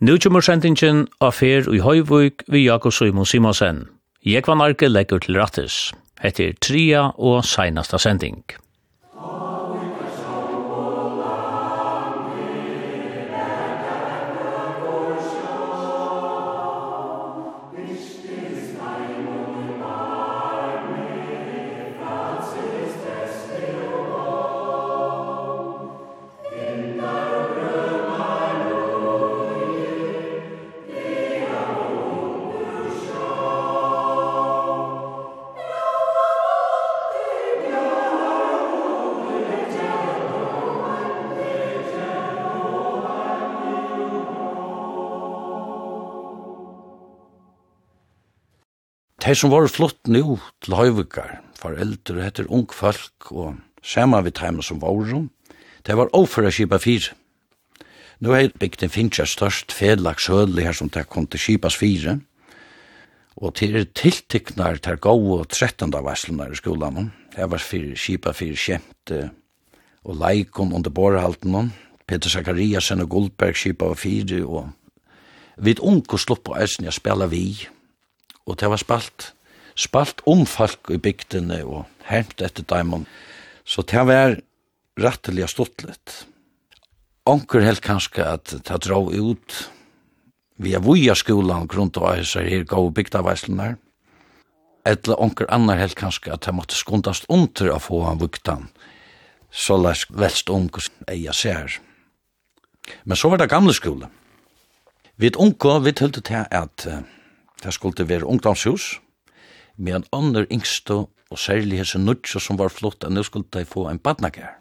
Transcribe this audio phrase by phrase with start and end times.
[0.00, 3.82] Nu kommer sendingen av fer i Høyvøk ved Jakob Simon Simonsen.
[4.24, 5.92] Jeg var narke legger til rattes.
[6.24, 8.38] Etter tria og seinasta sending.
[49.30, 54.64] Tei som var flott nu til høyvukar, foreldre heter ung folk og sama vi teima
[54.66, 55.28] som var rom,
[55.86, 57.14] det var ofra kipa fire.
[58.18, 62.16] Nu er bygden finnes størst fedlags høli her som det kom til kipas fire,
[63.38, 67.12] og til er tiltiknar til gau og trettanda varslunar i skolan.
[67.36, 69.30] det var fyrir kipa fyrir kjemte
[70.02, 71.72] og leikon under borhalten,
[72.04, 74.70] Peter Zakariasen og Goldberg kipa var fire, og
[75.56, 77.79] vid unko sluppa eisen jeg spela vi, og
[78.48, 79.32] Og det var spalt,
[79.74, 83.06] spalt om folk i bygdene og hermt etter daimon.
[83.64, 84.38] Så det var
[85.00, 86.16] rettelig og litt.
[87.28, 89.58] Onker helt kanskje at det dra ut
[90.60, 93.76] via vuja skolan grunnt av å æsa her gau bygdaveislunar.
[94.88, 98.68] Eller onker annar helt kanskje at det måtte skundast under å få han vuktan.
[99.50, 101.80] Så lest velst onker eia ser.
[103.04, 104.10] Men så var det gamle skolen.
[105.20, 107.02] Vi unko, vi tølte til at uh,
[107.60, 109.00] Det skulle være ungdomshus,
[109.76, 113.64] med en annen yngste, og særlig hese nudge som var flott, at nå skulle de
[113.64, 114.56] få en badnager.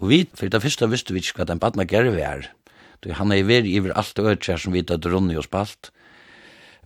[0.00, 2.48] Og vi, for det første visste vi ikke hva en badnager var.
[3.18, 5.90] Han er veri iver alt og øtjer som vi da drunni og spalt.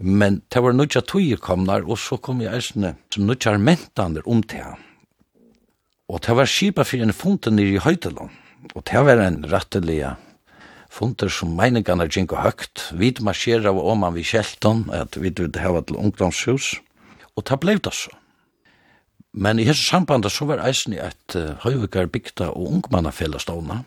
[0.00, 4.42] Men det var nudja tøyer komnar, og så kom jeg eisne som nudja mentander om
[4.42, 4.64] det.
[6.08, 8.32] Og det var skipa fyrir en fonten nir i Høydelon,
[8.74, 10.16] og det var en rettelige
[10.96, 15.82] funter som meiningarna og høgt, Vi marsjera og oman vi kjelton, at vi vil hava
[15.82, 16.80] til ungdomshus,
[17.36, 18.10] og ta blei det så.
[19.32, 23.82] Men i hese sambandet så var eisen i at uh, høyvikar bygda og ungmannafella ståna.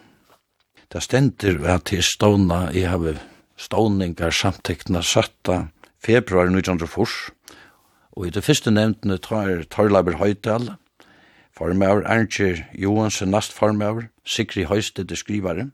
[0.93, 3.17] Det stender at til ståna, jeg har
[3.57, 5.71] ståningar samtekna 17.
[5.97, 7.33] februar 1904,
[8.17, 10.75] og i det første nevntene tar Torlaber Høydal,
[11.57, 15.69] formøver Ernst Johansen, nastformøver, Sigrid Høystedt, skrivare,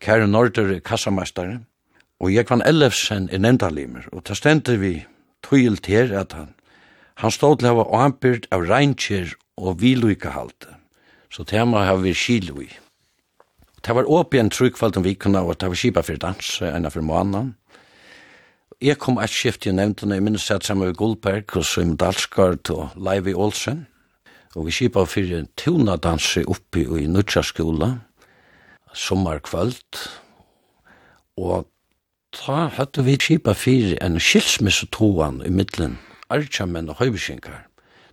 [0.00, 1.60] kære Norder er kassameistare,
[2.20, 4.98] og Jekvan Ellefsen er nevndalimer, og ta stendte vi
[5.44, 6.54] tøyil til at han,
[7.20, 10.76] han stod til å ha anbyrd av reinkjer og viluikahalte,
[11.32, 12.68] så tema har vi skilui.
[13.86, 17.06] Det var åpig en tryggfald om vikuna, og det var skipa fyrir dans, enn fyrir
[17.06, 17.54] måneden.
[18.82, 22.68] Jeg kom et skift i nevndene, jeg minnes at sammen med Gullberg, og Svim Dalsgaard
[22.74, 23.86] og Leivi Olsen,
[24.56, 27.92] og vi skipa fyrir tuna dansi oppi i Nutsjaskola,
[28.96, 30.00] sommarkvöld
[31.36, 31.68] og
[32.32, 35.98] ta hattu vi kipa fyrir en skilsmissetoan i middelen,
[36.32, 37.66] arjamenn og høyvisingar.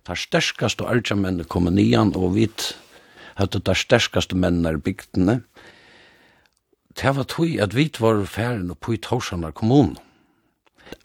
[0.04, 2.74] Ta sterskaste arjamenn kom nian, og vit
[3.38, 5.40] hattu ta sterskast mennar bygdene.
[6.94, 9.96] ta var tog at vi var færen og på i Torsanar kommun.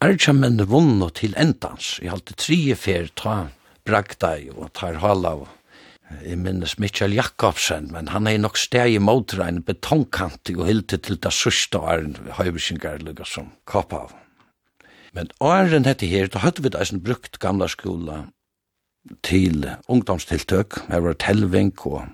[0.01, 3.49] Arjamenn vunno til endans, i halte tri fyr ta
[3.85, 5.47] bragdai og tar hala og
[6.09, 10.97] Jeg minnes Mitchell Jakobsen, men han er nok steg i motra en betongkantig og hilti
[11.05, 14.15] til det sørste åren høyvisingar lukka som kopp av.
[15.13, 18.23] Men åren hette her, da hadde vi da eisen brukt gamla skola
[19.25, 22.07] til ungdomstiltøk, her var telving og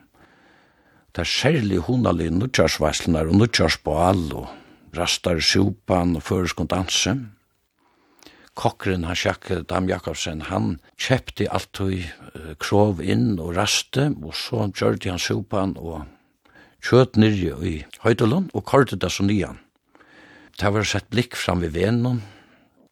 [1.16, 4.50] det er særlig hundalig nudjarsvarslunar og nudjarsbal og
[4.98, 7.22] rastar sjupan og føreskund dansen
[8.56, 12.08] kokkeren han sjakk Dam Jakobsen, han kjøpte alltid
[12.64, 16.06] krov inn og raste, og så gjørte han sopan og
[16.86, 19.60] kjøt nirje i Høydelund og kortet det så nyan.
[20.56, 22.22] Det var sett blikk fram ved venen,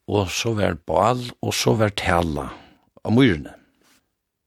[0.04, 2.50] og så var bal, og så var tala
[3.04, 3.54] av myrene.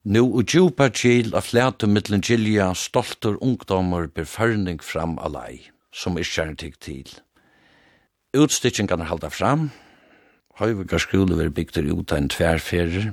[0.08, 6.54] Nå og djupa kjil av flæte mittlen gilja stolter ungdommer beførning fram alai, som er
[6.56, 7.10] tikk til.
[8.38, 9.72] Utstikkingene halda fram,
[10.58, 13.12] Høyvika skole var bygd ut av en tverrferer,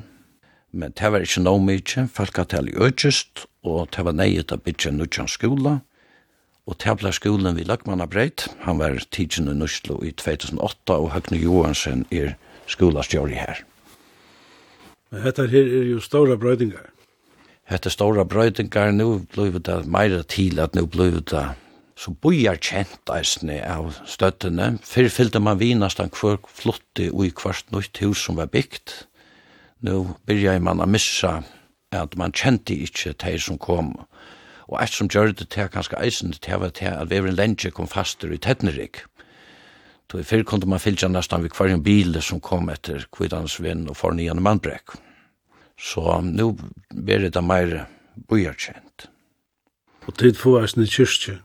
[0.73, 4.56] men det var ikke noe mye, folk hadde i økest, og det var nøyet å
[4.64, 5.75] bygge en nødjan skole,
[6.64, 11.43] og det ble skolen ved Løkmannabreit, han var tidsen i Nuslo i 2008, og Høgne
[11.43, 12.32] Johansen er
[12.73, 13.61] skolastjøri her.
[15.12, 16.88] Men dette her er jo store brøydingar.
[17.69, 21.44] Hette store brøydingar, nå ble det mer til at nå ble det
[21.96, 24.75] så bojar kjent eisne av støttene.
[24.82, 28.94] Før fyllte man vi nesten hver flotte og i hvert nytt hus som var bygd.
[29.87, 31.43] Nå begynte man a missa
[31.94, 33.94] at man kjente ikkje teir som kom.
[34.67, 37.87] Og eit som gjør det til kanskje eisen til var til at Vevren Lenge kom
[37.91, 39.05] faster i Tettnerik.
[40.11, 43.88] Så i fyrr kunde man fylja nesten vi hver en bil som kom etter kvidansvinn
[43.90, 44.94] og fornyende mannbrekk.
[45.75, 46.52] Så nå
[46.94, 47.81] blir det meir
[48.31, 49.08] bojar kjent.
[50.06, 51.40] Og tid for eisen i kyrkje?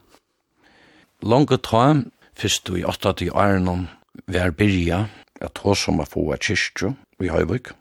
[1.20, 2.00] Longa ta,
[2.32, 3.12] fyrst i 8.
[3.26, 3.88] i Arnon,
[4.32, 5.02] er byrja
[5.44, 7.74] at hos som a få a kyrkjo i Høyvøk.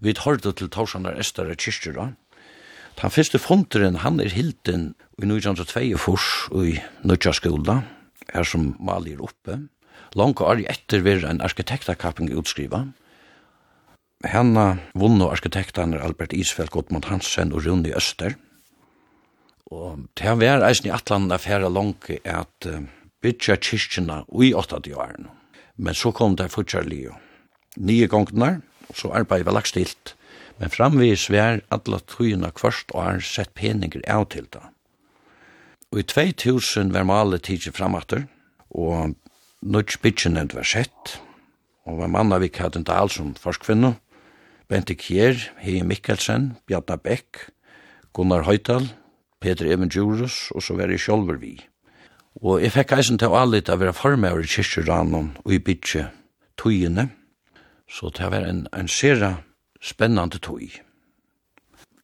[0.00, 2.06] Vi hørte til Torsanar Estara kyrkjo da.
[2.96, 7.82] Den første fonderen, han er hilden i 1902 fors i Nødja skola,
[8.32, 9.60] her som maler oppe.
[10.16, 12.86] Longa ari etter vir en arkitektakapping utskriva.
[14.24, 18.40] Hanna vunno arkitektene Albert Isfeldt, Gottmund Hansen og Rune Øster–
[19.68, 22.86] Og det var eisen i atlan affæra langke at uh,
[23.22, 25.28] bytja kyrkjena ui 80 åren.
[25.76, 27.14] Men så kom det fortsatt lio.
[27.76, 28.60] Nye gongnar,
[28.94, 30.14] så arbeid var lagt stilt.
[30.58, 34.64] Men framvis var alla tøyina kvart år sett peninger av til det.
[35.92, 38.26] Og i 2000 var malet tidsi framatter,
[38.70, 39.14] og
[39.62, 41.18] nødt bytjenevnt var sett,
[41.86, 43.94] og var manna vi hadde en dal som forskvinno,
[44.68, 47.46] Bente Kjær, Hei Mikkelsen, Bjarna Beck,
[48.12, 48.90] Gunnar Høytal,
[49.40, 51.54] Peter Evangelius, og så var jeg sjolver vi.
[52.42, 55.60] Og jeg fikk eisen til å allit av å være formøver i kyrkjeranen og i
[55.62, 56.08] bytje
[56.58, 57.08] tøyene,
[57.88, 59.38] så det var en, en sera
[59.82, 60.68] spennende tøy.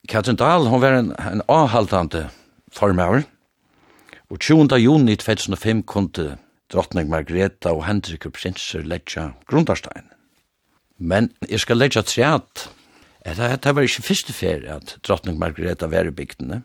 [0.08, 2.28] Katrin Dahl, hun var en, en avhaltande
[2.74, 3.24] formøver,
[4.32, 4.74] og 20.
[4.80, 6.36] juni 2005 kunde
[6.72, 10.08] drottning Margreta og Hendrik og prinser letja grundarstein.
[10.98, 12.68] Men jeg skal letja treat,
[13.24, 16.62] at det var ikke første ferie at drottning Margreta var i bygdene,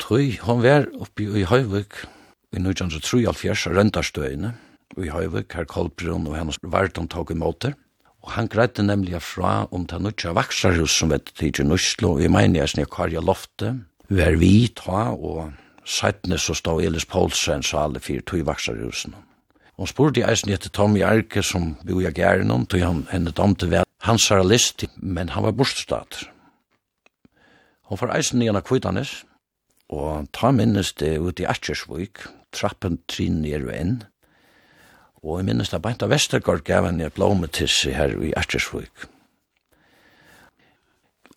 [0.00, 2.00] Tøy, hon var oppi i Høyvøk
[2.56, 3.36] i 1903 av
[3.76, 4.54] Røndarstøyene
[4.98, 7.66] i Høyvøk, her Kolbrun og hennes vartan i imot
[8.22, 12.30] Og han greide nemlig fra om ta nødja vaksarhus som vet tidsi Nuslo, og jeg
[12.30, 13.76] mener jeg snek Karja Lofte,
[14.10, 15.52] er vi ta, og
[15.84, 19.16] sættene så stod Elis Poulsen så alle fire tog vaksarhusene.
[19.78, 23.70] Og spurte jeg eisen til Tommy Arke som bo i gæren tog han henne domte
[23.70, 26.28] ved hans list, men han var bortstater.
[27.84, 29.24] Hon får eisen i henne kvittanes,
[29.90, 32.22] Og ta minnes det ut i Atjersvøk,
[32.54, 33.98] trappen trinn ned og inn,
[35.20, 39.04] Og jeg minnes det beint av Vestergaard gav han et blåmetisse her i Atjersvøk.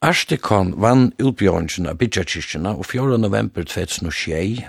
[0.04, 3.18] Arstikon vann utbjørnsen av Bidjakirkina og 4.
[3.20, 4.64] november 2006,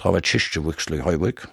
[0.00, 1.46] ta var kirkevikslu i Høyvøk,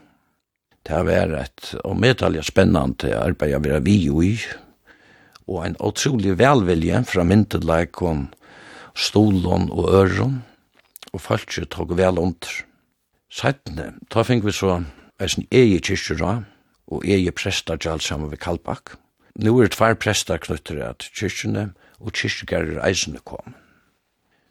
[0.88, 4.38] Det var et og medalja spennende arbeid å være vi i,
[5.48, 8.30] og en utrolig velvilje fra myndelagene,
[8.96, 10.44] stolen og øren,
[11.14, 12.64] og falskje tog vel under.
[13.30, 14.82] Sættene, ta fink vi så
[15.20, 16.44] eisen egi kyrkjura
[16.88, 18.96] og egi presta gjald saman sammen ved Kalbakk.
[19.38, 23.56] Er tvær prestar knyttere at kyrkjene og kyrkjegarer eisene kom.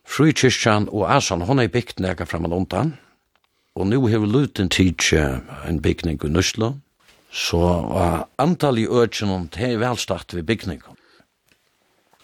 [0.06, 2.94] Fru kyrkjan og Asan, hon er bygd nega framan undan,
[3.74, 6.76] og nú har luten tidsje en bygning i Nuslo,
[7.30, 10.94] så uh, antall i økjennom, det er velstart ved bygningen.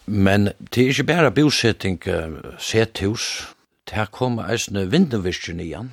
[0.05, 3.53] Men det er ikke bare bosetting, uh, sethus,
[3.91, 5.91] her kom eisne vindenvirkjen igjen.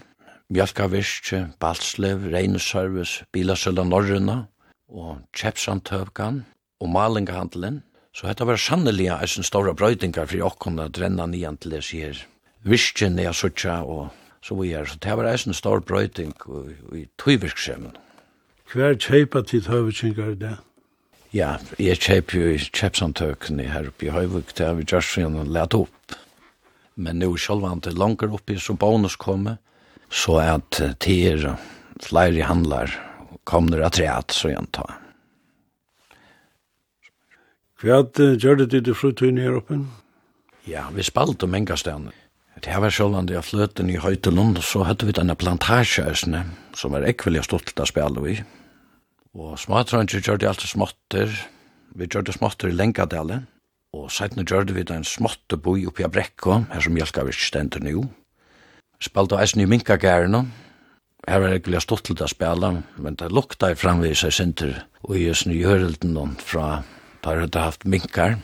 [0.51, 4.45] Mjölkavirkje, Balslev, Reineservice, Bilasøla Norrøna,
[4.89, 6.45] og Kjepsantøvkan,
[6.81, 7.83] og Malingahandelen.
[8.15, 12.19] Så dette var sannelig eisne store brøydingar for jokkona drenna nian til det sier
[12.67, 14.11] virkjen er suttja og
[14.43, 14.85] så vi er.
[14.85, 16.35] Så det var eisne stor brøyding
[16.97, 17.95] i tøyvirksjemen.
[18.73, 20.57] Hver kjeipa tid høyvirkjengar det?
[21.35, 25.23] Ja, jeg kjeip jo i Kjepsantøvgan her oppi i Høyvuk, det har vi just for
[25.23, 26.17] å lete opp
[26.95, 29.59] men nu sjølvan til langer oppi som bonus komme,
[30.11, 31.55] så at tider
[32.03, 32.93] flere handlar
[33.45, 34.87] kommer at reat, så jeg ta.
[37.81, 39.79] Hva gjør det du frutun her oppe?
[40.69, 42.13] Ja, vi spalte om engastene.
[42.61, 46.43] Det var sjølvan det fløten i Høytelund, så hadde vi denne plantasjeøsene,
[46.77, 48.35] som var ekvelig stolt av spjallet vi.
[49.33, 51.33] Og smatranger gjør det alltid småtter.
[51.97, 53.47] Vi gjør det småtter i Lengadalen,
[53.97, 57.83] Og sætna gjørde vi den småtte boi oppi av brekko, her som hjelka vi stendur
[57.83, 58.05] nu.
[59.03, 60.45] Spalte eisen i minkagærene.
[61.27, 65.17] Her var ekkert stått til å spela, men det lukta i framvis seg sinter og
[65.19, 66.83] i sin gjørelden fra
[67.25, 68.39] der hadde haft minkar.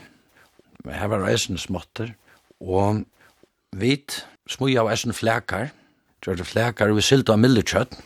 [0.85, 2.13] Men her var eisen småtter,
[2.61, 3.05] og
[3.73, 5.71] vit smui av eisen flekar,
[6.25, 7.97] gjørde flekar, og vi silda av mildekjøtt.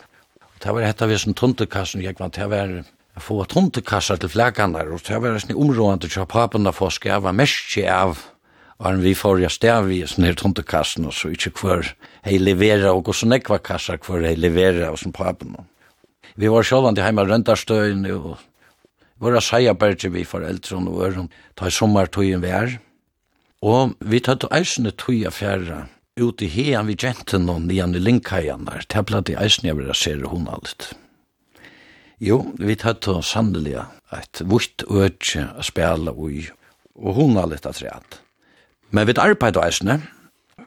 [0.60, 2.80] Det var hetta vi som tuntekassen, jeg vant, det var
[3.16, 6.90] Jeg får tontekassar til flagganar, og det var sånn områdende til papen å få
[7.32, 8.20] mest av
[8.80, 11.90] Og vi får jeg stav i sånne her tomtekassen og så ikke hver
[12.24, 15.52] hei levera, og så nekva kassar hver hei levera, og sånn papen.
[16.40, 18.38] Vi var sjålan til heima røndarstøyen, og
[19.20, 21.28] våra seia berge vi foreldre, og øren,
[21.60, 22.78] ta i sommartøyen vi er.
[23.60, 25.82] Og vi tatt eisne tøya fjæra,
[26.16, 29.92] ute i heian vi genten og nian i linkhajan der, tabla til eisne jeg vil
[29.92, 30.94] se hun alt.
[32.20, 33.78] Jo, vi tar til sannelig
[34.12, 36.42] et vutt øtje å spela ui,
[37.00, 38.18] og hun har litt atreat.
[38.92, 39.64] Men vi arbeid og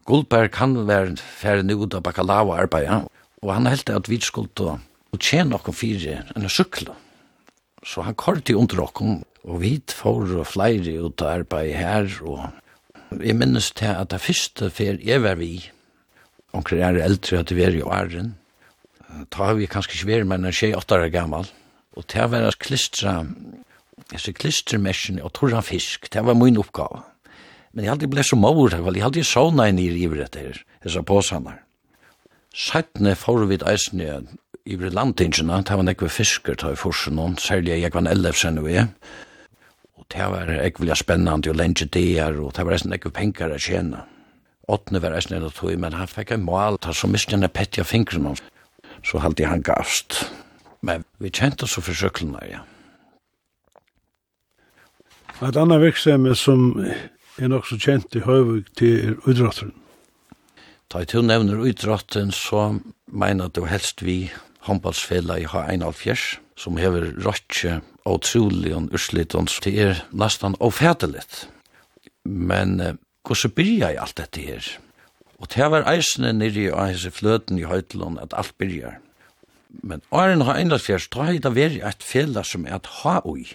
[0.09, 3.05] Goldberg kan være ferdig nu av bakalava arbeid,
[3.43, 4.79] og han heldte at vi skulle
[5.19, 6.97] tjene noen fire enn sykla.
[7.85, 13.21] Så han kort i under okken, og vi får flere ut av arbeid her, og
[13.21, 15.59] jeg minnes til at det første fer jeg var vi,
[16.51, 18.33] omkring er eldre at vi er i åren,
[19.33, 21.49] ta har vi kanskje ikke vært, men en tjej åttar år gammal,
[21.97, 23.19] og til å være klistra,
[24.09, 27.03] altså klistermersen og torra fisk, det var min oppgave.
[27.73, 31.61] Men jeg aldri ble så mor, jeg aldri såna enn i river etter, disse påsanar.
[32.53, 34.09] Sættene får vi eisen i
[34.63, 38.69] i landtingene, det var nekve fisker, det var forsen, særlig jeg var en elefsen og
[38.71, 38.87] jeg,
[39.99, 43.51] og det var ikke veldig spennende og lenge dier, og det var eisen nekve penger
[43.51, 44.05] å tjene.
[44.71, 47.49] Åttne var eisen enn tog, men han fikk en mål, ta var så mye enn
[47.51, 48.43] petja fingrene hans
[49.03, 50.31] så halde han gavst.
[50.81, 52.63] Men vi kjente oss for søklene, ja.
[55.43, 56.75] Et annet virksomhet som
[57.41, 59.73] er nok så kjent i Høyvig til er utdrotteren.
[60.91, 64.31] Ta i til nevner utdrotten, så mener du helst vi
[64.67, 69.59] håndballsfella i H1 som hever rotje og trolig og urslittons.
[69.63, 71.25] Det er nesten ofædelig.
[72.23, 72.79] Men
[73.25, 74.69] hvordan byrja i alt dette her?
[75.43, 79.01] Og det var eisene nirri og hese fløten i høytlån at alt byrjar.
[79.83, 83.17] Men åren har enda fjers, da har det vært et fela som er at ha
[83.27, 83.49] ui.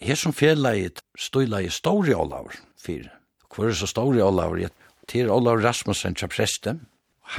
[0.00, 3.08] Her som fela i støyla i Stori Olaur, fyr.
[3.48, 4.58] Hvor er så Stori Olaur?
[5.08, 6.76] Det er Olaur Rasmussen, tja preste.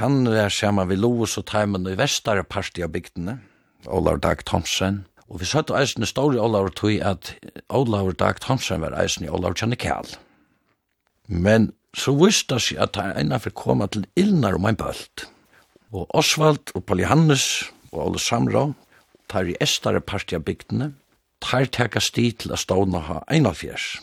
[0.00, 3.36] Han er sammen vi Loos og Teimen i vestare parti av bygdene.
[3.86, 5.04] Olaur Dag Thomsen.
[5.28, 7.34] Og vi satt eisen i Stori Olaur tog at
[7.70, 10.10] Olaur Dag Thomsen var eisen i Olaur Kjannekal.
[11.28, 15.26] Men så visste seg at han ennå fikk komme til Ilnar om en bølt.
[15.92, 17.44] Og Osvald og Paul Johannes
[17.92, 18.70] og Ole Samra,
[19.28, 20.92] tar i estare parti av bygdene,
[21.40, 24.02] tar teka sti til at stående ha 41.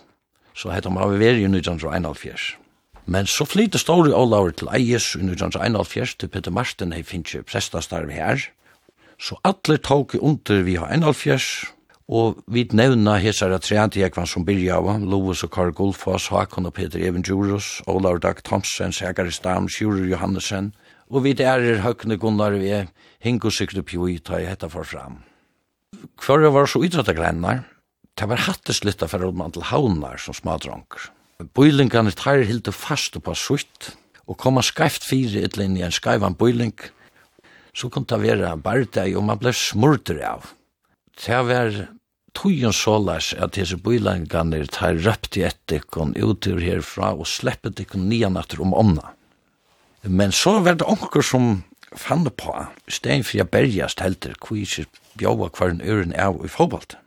[0.54, 2.58] Så heit han av veri i 1941.
[3.10, 8.12] Men så flyter Stori Olaur til Eies i 1941 til Peter Martin hei finnes prestastarv
[8.14, 8.44] her.
[9.18, 11.74] Så alle tåk under vi har 41,
[12.10, 17.02] Og vi nevna hessara treantiekvan som byrja av, Lovis og Karl Gullfoss, Hakon og Peter
[17.06, 20.72] Even Djurus, Olav Dag Thomsen, Segari Stam, Sjurur Johannesen,
[21.14, 22.90] og vi derer Høgne Gunnar vi er
[23.22, 25.22] Hingo Sikru Pjui, ta i hetta for fram.
[26.18, 27.68] Kvar var så utrata grennar,
[28.18, 31.12] det var hattes litt av fyrir til haunar som smadronker.
[31.54, 33.94] Bøylingarnir tar hildu fast på sutt,
[34.26, 36.74] og koma skreift fire ytlinn i en skreivan bøyling,
[37.74, 40.56] så kunne det være en og man ble smurter av.
[41.16, 41.99] Det var
[42.38, 48.38] tøyen sålæs at disse bøylangarnir tar røpt i ettikon utur herfra og sleppet ikkon nian
[48.40, 49.14] atter om omna.
[50.04, 51.64] Men så var det onker som
[51.96, 52.54] fann det på,
[52.88, 54.88] stein for jeg bergjast helter, hvor ikke
[55.20, 56.98] bjóa hver en øren av i fotballt.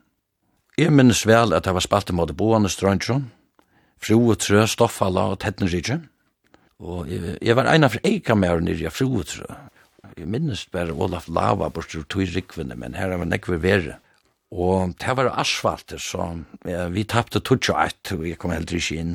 [0.78, 3.28] Jeg minnes vel at jeg var spalt i måte boende strøntjon,
[4.02, 6.00] fru og trø, stoffala og tettnerridje,
[6.82, 9.46] og jeg, jeg var eina for eika mer nyrja fru og trø.
[10.18, 14.00] Jeg minnes bare Olaf Lava bort til tog rikvinne, men her var nekver verre
[14.52, 16.26] Og det var asfalter, så
[16.68, 19.14] ja, vi tappte tutja eit, og jeg kom heller ikke inn.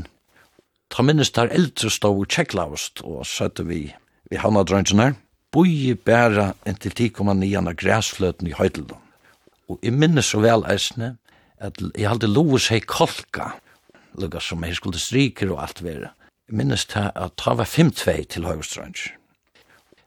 [0.89, 3.83] Ta minnes der eldre stod og tjekklavst, og søtte vi,
[4.31, 5.13] vi havna drøntjen her.
[5.53, 8.97] Boi bæra inntil 10,9 av græsfløten i høydelen.
[9.69, 11.17] Og jeg minnes så vel eisne,
[11.59, 13.51] at jeg hadde lovet seg kolka,
[14.17, 16.13] lukka som jeg skulle stryker og alt vera.
[16.47, 18.95] Jeg minnes ta at ta var 5-2 til Høydeldon.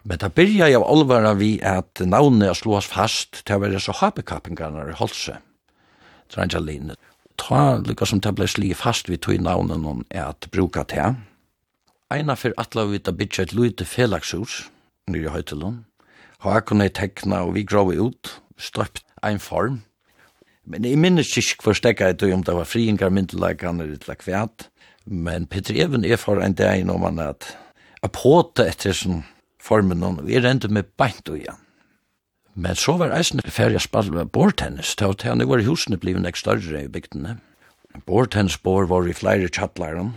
[0.05, 3.93] Men da byrja jeg av olvara vi at navnet slås fast til å være så
[4.01, 5.37] hapekappingarnar i Holse,
[6.33, 6.95] Trangelin.
[7.41, 11.19] Ta lykka som det ble sli fast vi tog navnet noen er at bruka til.
[12.11, 14.65] Eina for atla vi da bytja et lite felagshus,
[15.11, 15.85] nye høytelun.
[16.45, 19.83] Ha kunne jeg tekna og vi grov ut, støpt ein form.
[20.65, 24.17] Men jeg minnes ikke hvor stekka jeg tog om det var friingar myndelagan eller utla
[24.17, 24.69] kvæt.
[25.05, 27.53] Men Peter Even er for en dag innom han at
[28.07, 29.25] apåte etter sånn
[29.61, 31.61] formen, og vi rente med beint og igjen.
[32.55, 36.25] Men så var eisen ferdig å spille bordtennis, til at han var i husene blivet
[36.25, 37.39] nek større i bygdene.
[38.07, 40.15] Bordtennisbord var i flere kjattlæren,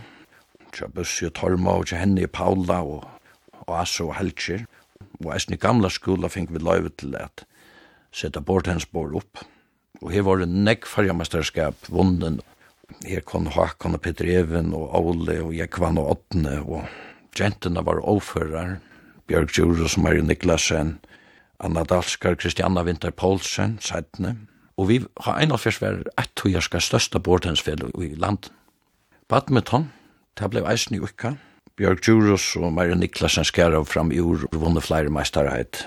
[0.74, 3.04] tja Bussi og Torma og tja henne i Paula og,
[3.64, 4.64] og Asso og Helger.
[5.22, 7.44] Og eisen i gamla skola fink vi løyve til at
[8.14, 9.44] sette bordtennisbord opp.
[10.02, 12.40] Og her var det nek fargermesterskap vunnen.
[13.06, 16.90] Her kom Håkon og Peter Even og Ole og Jekvann og Åttene og
[17.34, 18.76] Gentene var overfører.
[19.26, 20.98] Bjørg Djurus, Marie Niklasen,
[21.60, 24.36] Anna Dalskar, Kristianna Winter Poulsen, Sætne.
[24.76, 28.50] Og vi har en av fyrst vært et tøyerska største bordhensfell i land.
[29.28, 29.88] Badminton,
[30.36, 31.36] det ble eisen i ukka.
[31.78, 35.86] Bjørg Djurus og Marie Niklasen skjæra fram i ord og vunne flere meisterheit.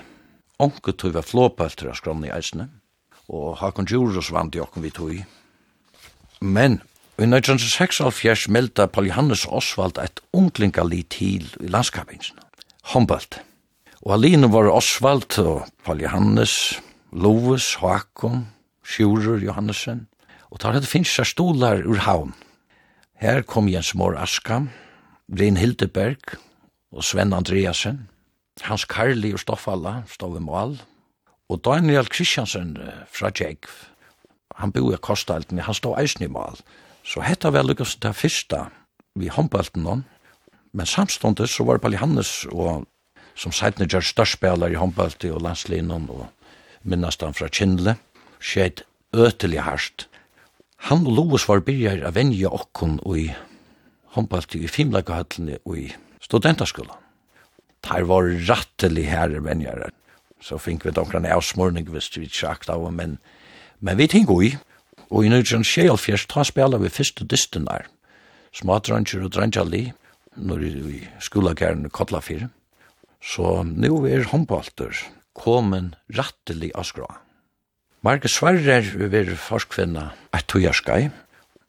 [0.58, 2.68] Onke tøy var flåpølter av i eisene,
[3.28, 5.22] og Hakon Djurus vant i okken vi tøy.
[6.40, 6.80] Men
[7.18, 12.47] I 1976 meldte Paul Johannes Oswald et unglingalit til i landskapingsene
[12.92, 13.40] håndbølt.
[14.06, 16.78] Og alene var Osvald og Paul Johannes,
[17.12, 18.46] Lovis, Håkon,
[18.86, 20.06] Sjurur Johannesen,
[20.48, 22.32] og tar det finnes seg stolar ur havn.
[23.18, 24.62] Her kom Jens Mår Aska,
[25.28, 26.38] Brin Hildeberg
[26.94, 28.06] og Sven Andreasen,
[28.64, 30.78] Hans Karli og Stoffalla stod i mål,
[31.48, 32.76] og Daniel Kristiansen
[33.12, 33.68] fra Tjegv,
[34.58, 36.58] han bor i Kostalten, han stod eisen i mål.
[37.06, 38.64] Så hetta var lukkast det første
[39.18, 40.02] vi håndbalten noen,
[40.72, 42.86] Men samståndet så var det Palli Hannes og,
[43.38, 46.26] som seitne gjør størstspelare i håndbølti og landslinjen og
[46.88, 47.96] minnast han fra Kindle,
[48.38, 48.84] skjeit
[49.16, 50.06] øtelig hardt.
[50.88, 53.28] Han og Lovis var byrjar av venja okkon og i
[54.14, 55.88] håndbølti i Fimleikahallene og i
[56.22, 57.04] studentaskullan.
[57.82, 59.90] Tar var rattelig herre venjare.
[60.42, 63.18] Så fink vi donkran avsmurning hvis vi tjakt av, men,
[63.80, 64.52] men vi ting i,
[65.08, 67.88] og i nødjan sjælfjers ta spela vi fyrste dysten der,
[68.54, 69.88] smadranger og drangjali,
[70.38, 72.48] når i skolagæren Kotlafir.
[73.22, 74.94] Så nu er håndbalter
[75.34, 77.08] kommen rattelig av skra.
[78.06, 81.08] Marge Svarrer vil forskvinna et tøyaskai.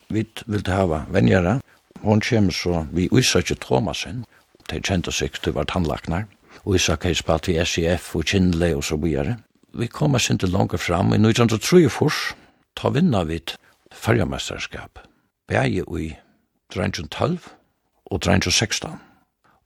[0.10, 1.60] Vi vil ta hava venjara.
[2.02, 4.24] Hon kjem så vi Isakje Thomasen.
[4.70, 6.28] De kjente seg til var tannlaknar.
[6.66, 9.40] Og Isak spalt i SIF og Kindle og så videre.
[9.74, 11.14] Vi kom oss ikke langt fram.
[11.14, 12.36] I 1903
[12.76, 13.56] ta vinna vid
[13.92, 15.00] fargermesterskap.
[15.48, 16.16] Begge i
[16.72, 17.59] 12
[18.10, 19.00] og 316.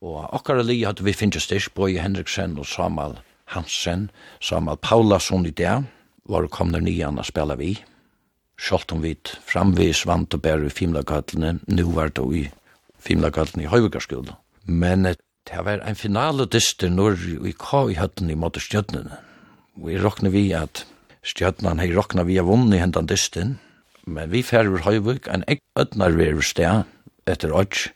[0.04, 3.18] Og akkara li at vi finnes styrs, Bøye Henriksen og Samal
[3.54, 4.10] Hansen,
[4.44, 5.84] Samal Paulasson i det,
[6.28, 7.76] var komne nian a spela vi.
[8.60, 12.44] Sjolt om vit framvis vant og bæru i Fimlagallene, nu var det i
[13.00, 14.36] Fimlagallene i Høyvegarskolen.
[14.66, 19.20] Men det var en finale dyster når vi kom i høtten i måte stjøtnene.
[19.84, 20.86] Vi råkne vi at
[21.26, 23.58] stjøtnene hei råkne vi av vunni hendan dysten,
[24.06, 26.88] men vi færur Høyvig en ekk ötnar veru sted
[27.28, 27.90] etter Øtj,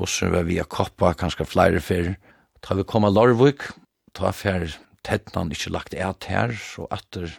[0.00, 2.14] og så var vi a koppa kanskje flere fyr.
[2.64, 3.66] Ta vi koma a Lorvik,
[4.16, 4.70] ta fyr
[5.06, 7.30] tettnan ikkje lagt eit her, så atter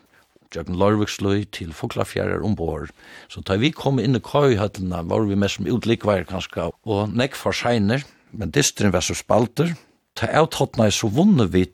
[0.52, 2.92] Jørgen Lorviksløy til Foklafjærer ombord.
[3.32, 7.38] Så da vi kom inn i køyhøttene, var vi mest som utlikveier kanskje, og nekk
[7.40, 8.04] for seiner,
[8.36, 9.72] men distrin var så spalter.
[10.20, 11.66] Ta avtottene så vunnet vi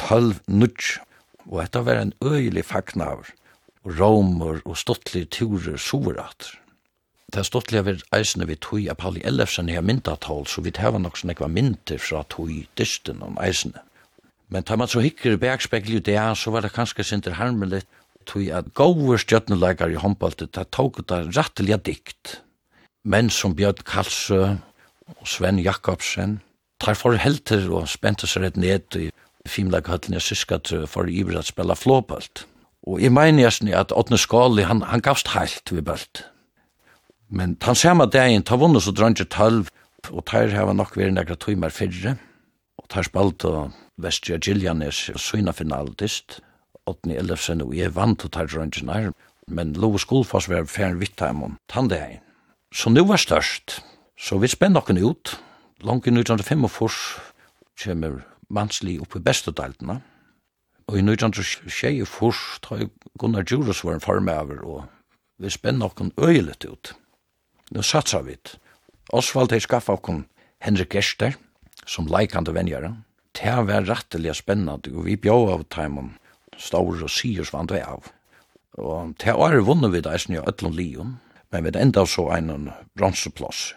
[0.00, 0.96] tølv nudj,
[1.50, 3.28] og dette var en øyelig fagnaver,
[3.84, 6.54] og romer og stottlige turer soverat.
[7.34, 11.00] Det er stortlig av eisene vi tog av Pauli Ellefsen i myndatall, så vi tæva
[11.02, 13.80] nok sånn ekva mynter fra tog dysten om eisene.
[14.54, 17.80] Men tar man så hikker i bergspekkel det, så var det kanskje sinter harmelig
[18.30, 22.36] tog at gauver stjøtneleikar i håndbaltet, det tog det rattelige dikt.
[23.02, 24.38] Men som Bjørn Kalsø
[25.16, 26.36] og Sven Jakobsen,
[26.78, 29.08] tar for helter og spente seg rett ned i
[29.50, 32.44] fimleikhøtlen i Syskat for iver at spela flåbalt.
[32.86, 36.22] Og jeg mener jeg at Åtne Skåli, han, han gavst heilt vi bølt.
[37.28, 39.70] Men han samme dagen, ta vunnet så dranger tølv,
[40.10, 42.16] og tar hava nok vært nekra tøymer fyrre,
[42.80, 46.40] og tar spalt og Vestia Giljanes søgna finaldist,
[46.84, 49.12] Otni Ellefsen og jeg vant og tar dranger nær,
[49.48, 52.20] men Love Skolfoss var færen vitt av mun, tann dagen.
[52.74, 53.80] Så nu var størst,
[54.18, 55.36] så vi spenn nokken ut,
[55.80, 56.98] langt i 1945
[57.84, 58.20] kommer
[58.52, 60.00] mansli oppi i bestedeltene,
[60.84, 62.32] og i 1924
[62.62, 62.84] tar
[63.18, 64.84] Gunnar Djurus var en farmeaver, og
[65.40, 66.92] vi spenn nokken øyelet ut
[67.70, 68.36] nu satsar vi.
[69.12, 70.24] Osvald hei skaffa okkur
[70.64, 71.36] Henrik Gerster,
[71.86, 72.94] som leikande venjare.
[73.34, 76.14] Det var rettelig spennende, og vi bjå av timen
[76.58, 78.06] staur og sier svant vi av.
[78.78, 81.16] Og det var vunnet vi da eisen i Øtlund Lion,
[81.50, 83.72] men vi enda så en bronseplass.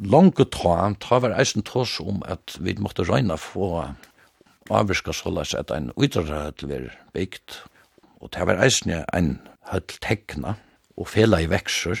[0.00, 3.90] Lange ta, ta var eisen tås om at vi måtte røyna få
[4.70, 7.58] avvirka såleis at en utrarhøll var bygd,
[8.20, 9.34] og det var eisen en
[9.72, 10.56] høll tekna,
[10.96, 12.00] og fela i veksur,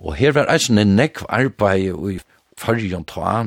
[0.00, 2.18] Og her var eisen en nekv arbeid i
[2.58, 3.44] fargen ta,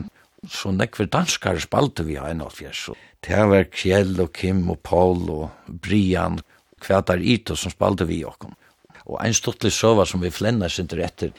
[0.50, 2.90] så nekv danskar spalte vi ein av fjers.
[3.24, 6.40] Det var Kjell og Kim og Paul og Brian,
[6.84, 8.54] kvætar Ito som spalte vi okkom.
[9.08, 11.32] Og ein stortlig sova som vi flenna sinter etter,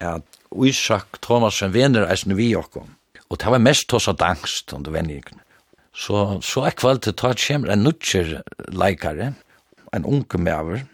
[0.00, 0.24] at
[0.64, 2.88] Isak Thomasen vener eisen vi okkom.
[3.28, 5.44] Og det var mest hos angst under vendingene.
[5.92, 8.38] Så, så er kvalitet, ta kjemmer en nutjer
[8.70, 9.32] leikare,
[9.92, 10.84] en unge mever,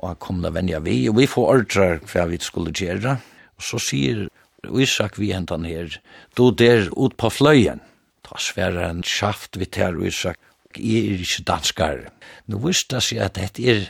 [0.00, 3.18] og han kom da venja vi, og vi får ordre hva vi skulle gjøre,
[3.56, 4.28] og så sier
[4.76, 5.94] Isak vi hentan her,
[6.36, 7.80] du der ut på fløyen,
[8.24, 10.40] ta sværa en sjaft vi ter Isak,
[10.76, 12.04] jeg er ikke danskar.
[12.46, 13.88] Nå visste jeg seg at dette er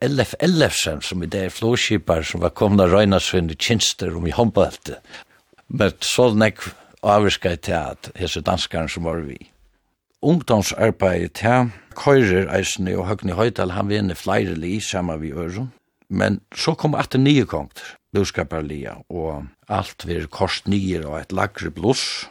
[0.00, 4.30] Elef Elefsen, som i det er flåskipar, som var komna røyna i Kinster om i
[4.30, 5.00] håndballte.
[5.68, 6.62] Men så nek
[7.02, 9.50] avvirskar jeg til at hese danskaren som var vi
[10.22, 15.70] ungdomsarbeid til køyrer eisne og Høgni Høydal, han vinner flere li sammen vi øren.
[16.10, 21.32] Men så kom at det nye kongt, buskaparlia, og alt vir kost nye og et
[21.32, 22.26] lagre bluss.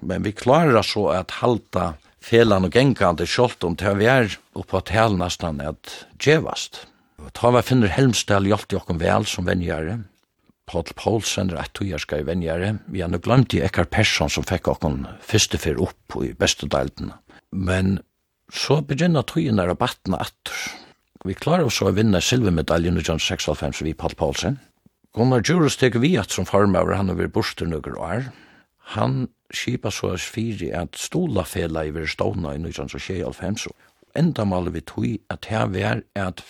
[0.00, 4.78] Men vi klarer så at halta felan og gengande kjolt om til vi er oppe
[4.78, 6.86] at hel at djevast.
[7.34, 10.04] Ta vi finner Helmsdal hjelp til okkur vel som venjare.
[10.66, 12.78] Paul Paulsen er et togjerska i venjare.
[12.90, 16.66] Vi har nu glemt i Ekar Persson som fikk okkur fyrste fyr opp i beste.
[17.52, 18.00] Men
[18.52, 20.56] så begynner tøyene å batna atter.
[21.26, 24.60] Vi klarer oss å vinne silvermedaljen i John 6.5 vi Paul Paulsen.
[25.16, 28.28] Gunnar Djurus teker vi at som farmaver han over borster nøkker år.
[28.94, 33.72] Han skipa så as fyri at stola fela i vir ståna i 1925.
[34.16, 36.44] Enda maler vi tog at her vær at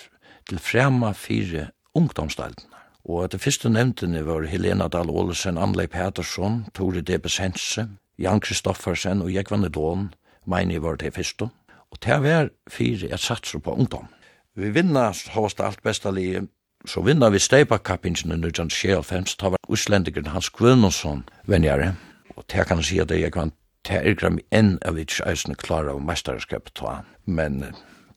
[0.47, 1.65] til frema fyri
[1.97, 2.69] ungdomsdalden.
[3.07, 7.87] Og at det første nevntene var Helena Dahl Olesen, Anleip Pettersson, Tore Debes Hense,
[8.19, 10.09] Jan Kristoffersen og Jekvanne Dån,
[10.47, 11.49] meini var det fyrstu,
[11.91, 14.09] og det var fyrir at satsa på ungdom.
[14.57, 16.47] Vi vinna hovast alt besta li
[16.87, 21.95] så vinnar vi steipakappingen i 1995, ta var Íslendikeren Hans Guðmundsson venjare,
[22.37, 23.53] og det kan si at jeg kan
[23.87, 27.65] ta ergram enn av ikke eisen klara av mesterskap ta, men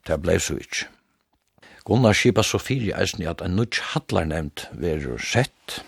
[0.07, 0.87] det blei så ikke.
[1.85, 5.81] Gunnar Kipa Sofiri eisen i at en nudj hadlar nevnt verur sett,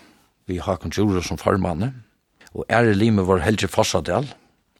[0.50, 1.92] vi har konjurer som formanne,
[2.52, 4.26] og ære lime var vår Helge Fossadel,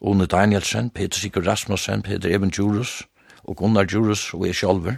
[0.03, 3.05] One Danielsen, Peter Sigur Rasmussen, Peter Eben Djurus
[3.45, 4.97] og Gunnar Djurus og jeg sjálfur.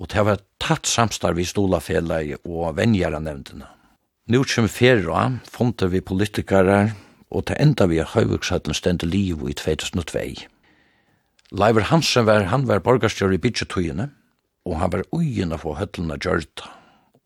[0.00, 3.68] Og det var tatt samstarv i Stolafela og Venjaranevndene.
[4.30, 6.96] Nå kommer fjerde, fondet vi politikere,
[7.30, 10.48] og til enda vi har høyvukshattlen stendte liv i 2002.
[11.54, 14.10] Leiver Hansen var, han var borgarstjør i byggetøyene,
[14.66, 16.74] og han var ugen av høtlen av Gjørta.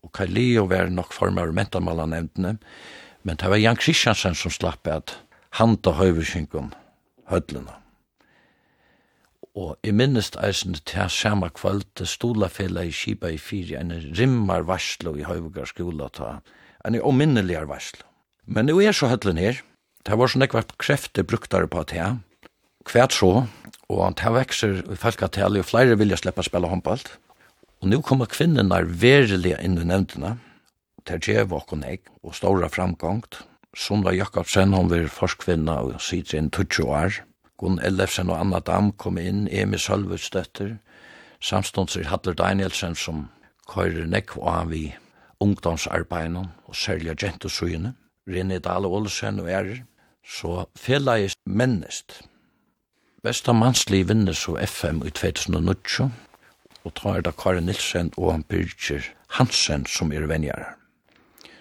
[0.05, 2.57] Og Kai Leo var nok formar mentamala nevntene,
[3.25, 5.17] men det var Jan Kristiansen som slapp at
[5.57, 6.73] handa høyvukshinkum
[7.31, 7.75] høllene.
[9.55, 14.65] Og i minnest eisen til samme kvöld til stolafella i Kiba i Fyri, en rimmar
[14.67, 16.39] varslo i Høyvugar skola ta,
[16.83, 18.03] en ominneligar varslo.
[18.45, 19.61] Men nu er så høtlen her,
[20.05, 22.17] det var sånn ekvart krefter bruktare på at her,
[22.85, 23.45] kvært så,
[23.89, 27.09] og han tar vekser i falkatallet, og flere vilja sleppa spela håndballt.
[27.81, 30.35] Og nu kommer kvinnenar verilig inn i nevntene,
[31.05, 33.39] til djev og nek, og stora framgångt,
[33.75, 37.17] Sunda Jakobsen, hon var forskvinna og sitter inn 20 år.
[37.59, 40.77] Gunn Ellefsen og Anna Dam kom inn, Emi Sølvudstøtter,
[41.43, 43.27] samståndsir Hadler Danielsen som
[43.67, 44.83] køyre nekv og han vi
[45.43, 47.93] ungdomsarbeidene og særlig gentesyene,
[48.27, 49.83] René Dahl Olsen og ærer,
[50.23, 52.21] så felagis mennest.
[53.23, 56.09] Vesta mansli vinner så FM i 2009,
[56.85, 60.75] og tar da Karin Nilsen og han Birger Hansen som er venjare.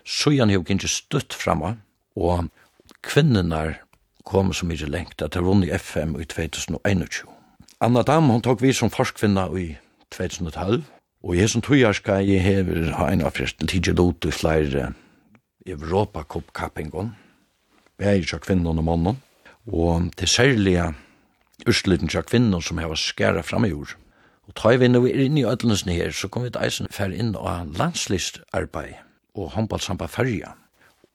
[0.05, 1.77] Sujan hevur ikke stutt framma,
[2.17, 2.49] og
[3.03, 3.77] kvinnerne
[4.25, 7.29] kom så mye lengt at det i FM i 2021.
[7.81, 9.77] Anna Dam, hun tok vi som forskvinna i
[10.11, 10.85] 2012,
[11.25, 14.93] og jeg som tøyar skal jeg hever ha en av fyrst tidje lot i flere
[15.67, 17.15] Europa-kappingen,
[17.99, 19.21] vi er ikke kvinnerne og mannen,
[19.67, 20.93] og til særlige
[21.69, 23.95] ursliten tja kvinner som heva skæra fram i jord.
[24.49, 27.33] Og tar vi nå inn i ødelnesne her, så kommer vi til eisen fer inn
[27.39, 29.01] og landslistarbeid
[29.35, 30.53] og håndballsamba fyrja.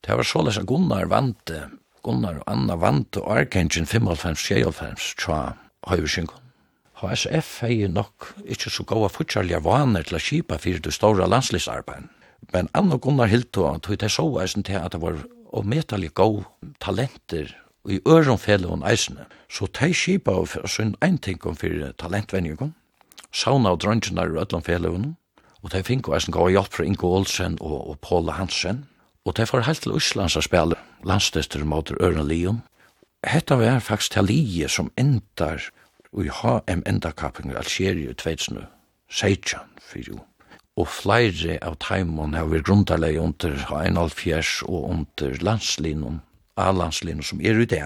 [0.06, 1.66] Det var såleis at Gunnar vante,
[2.04, 5.40] Gunnar og Anna vante Arkengen 55-56 tja
[5.90, 6.46] høyversynkon.
[7.00, 12.10] HSF hei nok ikkje så gåa fortsallige vaner til å kipa fyrir du store landslistarbeid.
[12.54, 16.14] Men Anna og Gunnar hilto at hun så eisen til at det var og medallig
[16.14, 16.44] gau
[16.80, 17.56] talenter
[17.90, 19.26] i ørenfelle og eisene.
[19.50, 22.76] Så teg kipa og sunn eintinkom fyrir talentvenningon,
[23.32, 25.16] sauna og drøntjenar i øtlandfelle og
[25.60, 28.86] og teg finko eisen gau hjelp fra Ingo Olsen og, og Paula Hansen,
[29.26, 32.62] Og det var helt til Øslands å spille landstester mot Øren Lion.
[33.28, 35.70] Hetta var faktisk til Lige som endar
[36.14, 40.20] og i HM-endakapping i Algeria i 2016 for jo.
[40.80, 46.22] Og flere av teimen har vært grunderlig under HM-alfjers og under landslinjen,
[46.56, 47.84] A-landslinjen som er i det.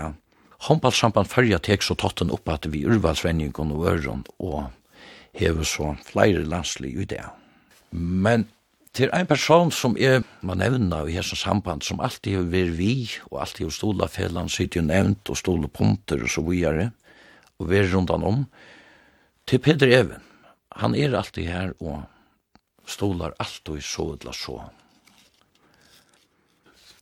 [0.67, 4.69] Håndballsamband fyrja tek så totten opp at vi urvalsvenningen og øren og
[5.35, 7.25] hever så flere landslig i det.
[7.91, 8.47] Men
[8.93, 12.93] til ein person som er, man nevna i hessens samband, som alltid har vært vi,
[13.31, 16.91] og alltid har stola fellan, sitt jo nevnt, og stola punter, og så vidare,
[17.57, 18.45] og vært rundan om,
[19.49, 20.21] til Peter Even.
[20.77, 22.03] Han er alltid her, og
[22.85, 24.61] stolar alltid så eller så.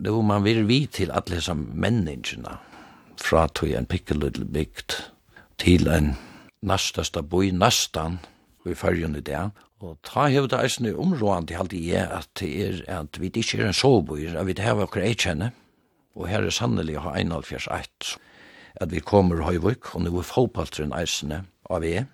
[0.01, 2.55] Det var man vært vi til alle som menneskene,
[3.21, 4.95] fra tog en pikkeludel bygd,
[5.61, 6.15] til en
[6.65, 8.17] nastasta boi nastan,
[8.65, 9.43] vi fyrjun i det,
[9.81, 13.71] Og ta hev det eisne områdende halte jeg at det er at vi ikke er
[13.71, 15.51] en sovbøyer, at vi det hever akkurat.
[16.15, 18.17] Og her er sannelig å ha 1,5
[18.81, 22.05] at vi kommer høyvøk, og nu er fotballtren eisne av vi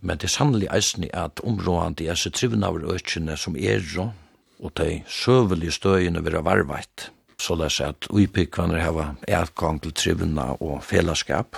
[0.00, 4.12] Men det er sannelig eisne at områan er eisne trivende av som er jo,
[4.60, 7.10] og de søvelige støyene vil ha varvett.
[7.40, 11.56] Så det er at uipikvanner hever etgang til trivna og fellesskap.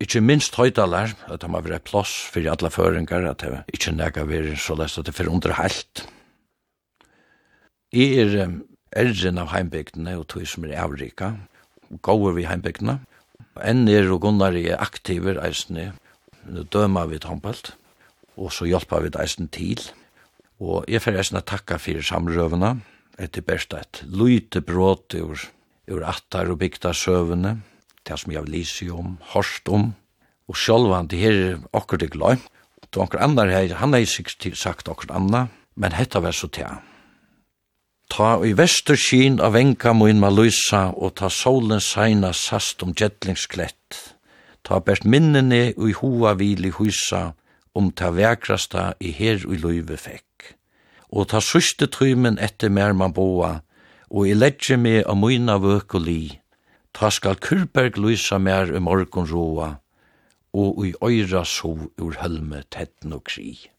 [0.00, 4.24] Ikke minst høydalar, at det må være plass for alle føringar, at det ikke nega
[4.24, 6.06] veri så lest at det fyrir underhalt.
[7.92, 8.46] Jeg er
[8.96, 11.34] erren av heimbygdene og tog som er avrika,
[12.00, 12.96] gåur vi heimbygdene.
[13.60, 15.90] Enn er og Gunnar er aktiver eisne,
[16.72, 17.74] døma vi tompelt,
[18.40, 19.82] og så hjelpa vi eisne til.
[20.64, 22.78] Og jeg får eisne takka fyrir samrøvene,
[23.20, 25.36] etter best et lite bråt ur,
[25.92, 27.58] ur attar og bygda søvene,
[28.06, 29.92] det som jeg lyser om, hørst om,
[30.48, 31.40] og sjølvan det her
[31.72, 32.36] akkurat det gløy.
[32.90, 36.80] Det akkurat andre her, han har sikkert sagt akkurat andre, men hetta var så til.
[38.10, 42.90] Ta i vester skyn av venka moin ma lysa, og ta solen seina sast om
[42.90, 44.00] gjettlingsklett.
[44.66, 47.30] Ta best minnene og i hova vil i husa,
[47.74, 50.56] om ta vekrasta i her og løyve fekk.
[51.14, 53.60] Og ta syste trymen etter mer man boa,
[54.10, 56.22] og i ledje me av moina vøk og li,
[56.94, 59.74] Ta skal kurberg lysa mer i morgon roa,
[60.52, 63.70] og i øyra so ur hølme tetten og krig.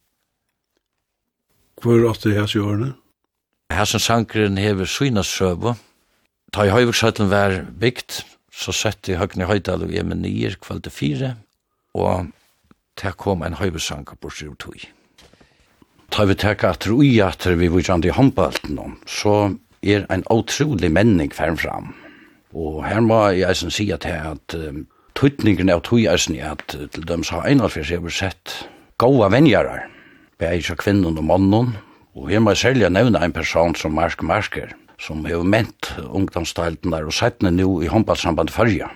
[1.81, 2.93] Hvor åtte hans i årene?
[3.71, 5.73] Hans sankren hever syna søvå.
[6.53, 8.21] Ta i høyvuksøtlen vær bygd,
[8.51, 11.35] så sett i høgne høydal og hjemme nyer kvall fire,
[11.95, 12.27] og
[12.99, 14.87] ta kom en høyvusanker på ur tog.
[16.11, 21.31] Ta vi teka at rui at vi vujandi håndbalten om, så er en utrolig menning
[21.33, 21.93] færm fram
[22.53, 24.83] Og her må jeg eisen si at her at um,
[25.15, 28.55] tøytningen av tøy eisen er at til dem som har einalfjers jeg har sett
[29.01, 29.87] gode venjarar,
[30.41, 31.75] beis av kvinnen og mannen,
[32.15, 36.91] og her må jeg særlig nevne en person som Mark Marker, som har ment ungdomstalten
[36.93, 38.91] der og sett nu i håndballsamband fyrja.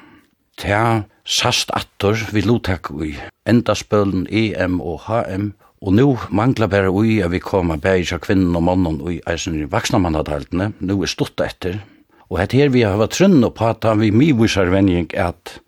[0.59, 3.15] Ta sast attor vi lotek i
[3.49, 8.55] endaspølen EM og HM, og nu manglar bare ui at vi kommer beis av kvinnen
[8.55, 11.81] og mannen og i eisen i vaksna mannadaltene, nu er stutt etter,
[12.31, 15.59] Og hette her vi har vært trunn og pata vi mivusar vending at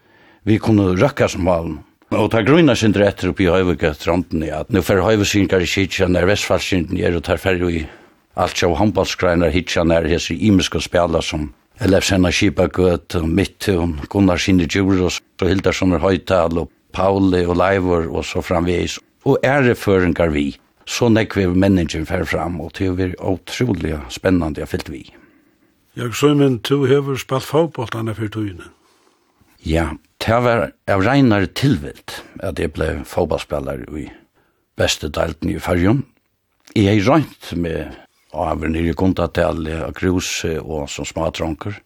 [0.48, 1.78] vi kunne røkka som malen.
[2.16, 6.16] Og ta grunna sin etter oppi høyvika tronten i at nu fer høyvisinkar i kitjan
[6.16, 7.86] når vestfallsinten er og tar ferri i
[8.40, 13.68] alt sjå handballskreinar hitjan er hese imiske spjala som Ellef Senna Kipagøt, Mitt,
[14.10, 19.38] Gunnar Sinne Djuros, og Hildarsson er Høytal, og Pauli og Leivor, og så framvis Og
[19.44, 20.56] æreføringar vi.
[20.88, 25.02] Så nekve menningen fer fram, og det er utrolig spennande jeg fyllt vi.
[25.98, 28.68] Jeg så men to hever spalt fotboll anna for tøyne.
[29.66, 34.04] Ja, det var av regnar tilvilt at jeg ble fotballspiller i
[34.78, 36.04] beste delten i Færgjum.
[36.78, 37.96] Jeg er røynt med
[38.30, 41.80] over nere kontatel og grus og som smatronker.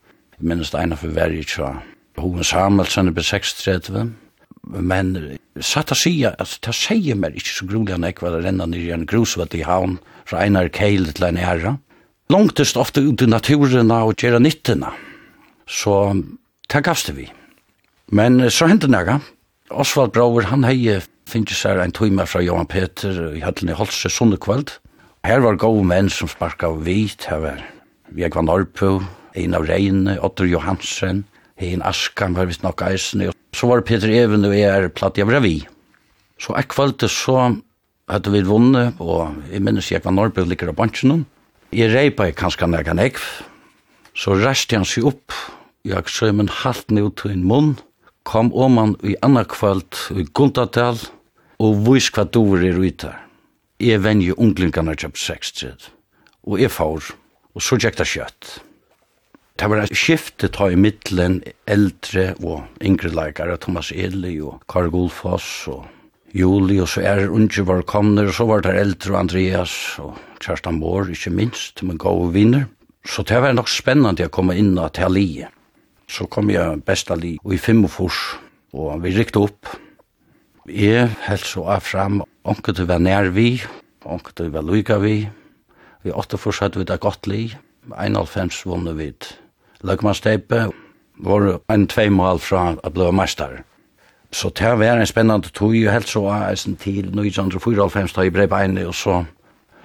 [0.44, 1.78] Minnes det ene for verri tja
[2.20, 4.10] Hoven Samuelsen er på 36,
[4.76, 5.14] men
[5.64, 8.90] satt å si at det sier meg ikke så grulig enn jeg var renna nere
[8.90, 9.96] i en grusvett i havn
[10.28, 11.78] fra Einar Keil til en herre
[12.32, 14.92] langtest ofte ut i naturen og gjøre nyttene.
[15.68, 15.96] Så
[16.72, 17.28] det gavs vi.
[18.12, 19.20] Men så hendte det
[19.72, 21.00] Osvald Brauer, han hei
[21.32, 24.74] finnes seg en tøyme fra Johan Peter i hattelen i Holse Sundekveld.
[25.24, 27.62] Her var gode menn som sparka hvit, her var
[28.12, 28.98] Vegvan Orpo,
[29.38, 31.24] ein av Reine, Otter Johansen,
[31.62, 35.20] ein Askan var vist nok eisen, og så var Peter Even og jeg er platt
[35.20, 35.62] i Avravi.
[36.42, 37.38] Så jeg kvalte så
[38.12, 41.24] hadde vi vunnet, og jeg minnes Vegvan Orpo ligger av bansjen,
[41.72, 43.24] Jeg reipa i kanskje nekka nekv,
[44.12, 45.32] så resti han seg opp,
[45.88, 47.70] jeg søymen halt ned til en munn,
[48.28, 51.00] kom oman i anna kvalt i Gundadal,
[51.64, 53.14] og vis hva dover er ute.
[53.80, 55.88] Jeg venje unglingarna kjøp 60,
[56.44, 57.14] og jeg får,
[57.56, 58.52] og så tjekta kjøtt.
[59.56, 61.40] Det var et skifte ta i middelen
[61.72, 65.88] eldre og yngre leikare, Thomas Eli og Karl Golfoss og
[66.34, 71.10] Juli og er unge var komner, og så var det eldre Andreas og Kjerstan Bård,
[71.12, 72.68] ikke minst, men gode vinner.
[73.06, 75.44] Så det var nok spennende å komme inn av Tali.
[76.08, 79.68] Så kom jeg besta li, og i fem og vi rikte opp.
[80.70, 83.62] Jeg held så av fram, onket vi var nær vi,
[84.06, 85.28] onket du var lyga vi,
[86.04, 87.52] vi åtte forsøkte vi det godt li,
[87.90, 89.12] 91 vunnet vi
[89.82, 90.70] Løgmansteipe,
[91.18, 93.64] var en tveimal fra å bli meister
[94.32, 98.34] så det var en spennende tog, og helt så er jeg til 1994 da jeg
[98.34, 99.26] ble beinne, og så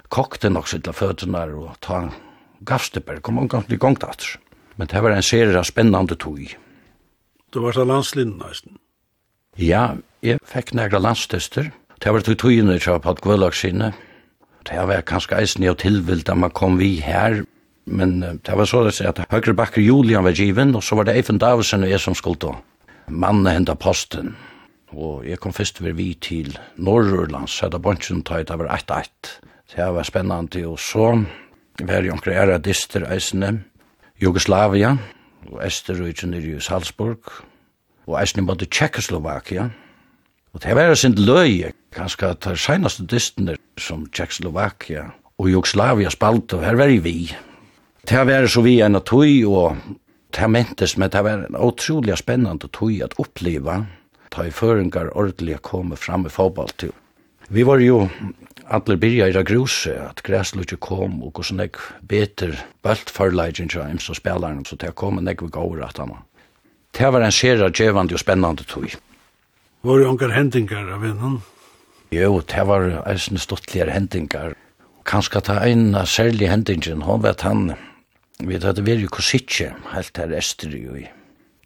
[0.08, 2.04] kokte nok sitt av føttene og ta
[2.66, 4.38] gavsteberg, kom han gammel i gang datter.
[4.76, 6.42] Men det var en serie av spennende tog.
[7.50, 8.78] Du var så landslind nesten?
[9.56, 11.72] Ja, jeg fikk nægra landstester.
[12.02, 13.92] Det var tog togene jeg på et gvølagskinne.
[14.66, 17.44] Det var kanskje eisen jeg tilvilt da man kom vi her,
[17.86, 21.38] men det var så at høyre bakker Julian var given, og så var det Eifen
[21.38, 22.54] Davisen og jeg som skulle da
[23.08, 24.34] manne henda posten.
[24.96, 29.40] Og jeg kom først ved vi til Norrurland, så det bunchen tøyt over 1-1.
[29.74, 31.24] Det var spennende, og så
[31.80, 33.64] var jo omkring æra dister eisene,
[34.22, 34.96] Jugoslavia,
[35.52, 37.18] og Esterøyden i Salzburg,
[38.06, 39.68] og eisene mot Tjekkoslovakia.
[40.54, 46.54] Og det var sin løye, kanskje at det senaste distene som Tjekkoslovakia og Jugoslavia spalt,
[46.56, 47.34] og her var vi.
[48.08, 49.76] Det var så vi en av tog, og
[50.34, 53.84] Det mentes, men det var en otrolig spennende tog at oppleva
[54.30, 56.92] ta i føringar ordelig komme fram i fotballtur.
[57.48, 58.08] Vi var jo
[58.66, 64.00] alle byrja i det gruse, at græslutje kom, og hvordan jeg beter bøltfarleidjen til dem
[64.02, 66.16] som spiller så det kom en jeg vil at han.
[66.92, 68.90] Det var en sera djevande og spennende tog.
[69.82, 71.42] Var det onker hendingar av innan?
[72.10, 74.54] Jo, det var eisne stuttligere hendingar.
[75.04, 77.76] Kanskje ta en særlig hendingen, hon vet han,
[78.36, 81.06] Vi hadde vært i Kosicje, helt her Estri i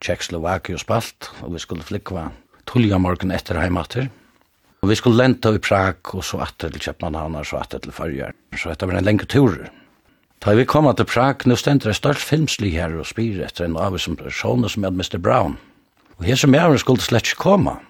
[0.05, 2.29] Tjekkoslovakia og Spalt, og vi skulle flikva
[2.71, 4.07] tullja morgen etter heimater.
[4.81, 7.93] Og vi skulle lenta i Prag, og så atter til Kjepmannhavn, og så atter til
[7.93, 8.37] Førjar.
[8.55, 9.59] Så dette var en lenge tur.
[10.41, 13.77] Da vi kom til Prag, nå stendte det størst filmslig her og spyr etter en
[13.77, 15.19] av som personer som er Mr.
[15.19, 15.59] Brown.
[16.21, 17.81] Og her som jeg skulle slett ikke komme,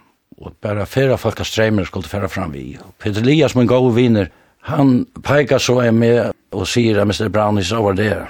[0.41, 2.79] og bare fyrre folk av streimer skulle fyrre fram vi.
[2.99, 4.33] Peter Elias, min gode viner,
[4.65, 7.29] han peikar så jeg med og sier at Mr.
[7.29, 8.27] Brown is over there.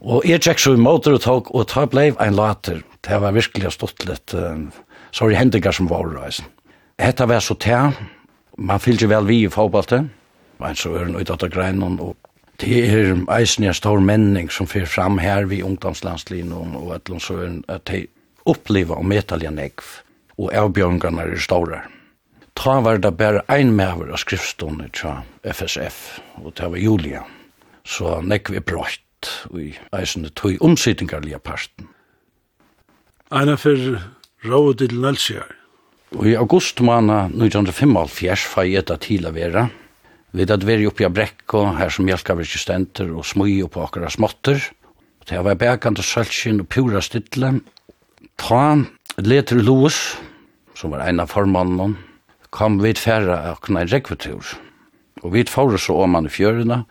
[0.00, 2.80] Og jeg tjekk så i måter og tog, og ta blei ein later.
[3.04, 4.56] Det var virkelig stått litt, uh,
[5.12, 6.48] sorry, hendinger som var reisen.
[7.00, 7.90] Hetta var så tja,
[8.56, 10.02] man fylgje vel vi i fotballte,
[10.60, 12.16] men så er det utdatt av greinen, og
[12.60, 17.24] det er eisen en stor menning som fyrer fram her vi ungdomslandslinjen, og et eller
[17.24, 18.02] så er at de
[18.48, 19.84] opplever og metalja negv,
[20.36, 21.82] og avbjørngarna er store.
[22.56, 27.24] Ta var det bare ein mever av skriftstående til FSF, og det var Julia,
[27.84, 31.88] så negv er brått hatt i eisende tøy omsittingarlige parten.
[33.30, 33.76] Einar for
[34.44, 35.56] råd til Nelsjær.
[36.16, 39.68] Og i august måned 1975 jeg etta til å være.
[40.32, 44.12] Vi hadde vært oppi av brekko, her som hjelkavirke stenter og smøy og på akkurat
[44.12, 44.60] småtter.
[45.26, 47.60] Det var bekant og sølskin og pura stidle.
[48.38, 48.76] Ta
[49.18, 49.90] leter i
[50.74, 51.96] som var en av formannen,
[52.50, 54.56] kom vi færre akkurat en rekvetur.
[55.22, 56.84] Og vi fåre så om han i fjørene.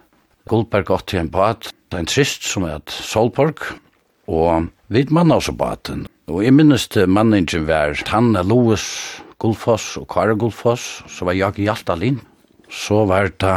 [0.47, 3.63] Goldberg gått til en bad Det en trist som er et solpark,
[4.29, 6.05] og vi mann også baten.
[6.29, 8.85] Og jeg minnes til manningen var Tanne Loes
[9.41, 12.19] Gullfoss og Kare Gullfoss, så var jeg i Altalin.
[12.69, 13.55] Så var det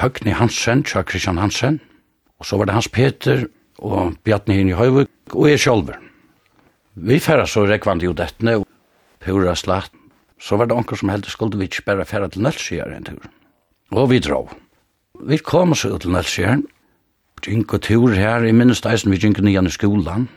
[0.00, 1.80] Høgni Hansen, Kjær Kristian Hansen,
[2.40, 3.44] og så var det Hans Peter
[3.76, 6.00] og Bjartni Hinn i Høyvuk, og jeg sjølver.
[6.96, 8.64] Vi færre så rekvande jo dette, og
[9.20, 9.92] pura slatt.
[10.40, 13.26] Så var det onker som heldig skulle vi ikke bare færre til Nølsjøren en tur.
[13.92, 14.46] Og vi dro.
[15.28, 16.64] Vi kom oss ut til Nølsjøren,
[17.44, 20.28] gink og tur her, i minnes deisen vi gink nyan i skolan.